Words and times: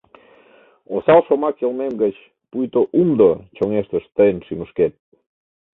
Осал 0.95 1.21
шомак 1.27 1.55
йылмем 1.61 1.93
гыч, 2.03 2.15
пуйто 2.49 2.81
умдо, 2.99 3.29
Чоҥештыш 3.55 4.03
тыйын 4.15 4.37
шӱмышкет. 4.45 4.93